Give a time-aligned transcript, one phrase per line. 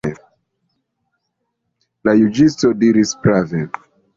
[2.09, 3.63] La juĝisto diris prave.